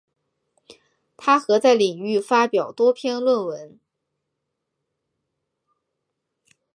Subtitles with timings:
[1.15, 3.79] 她和在领域发表多篇论文。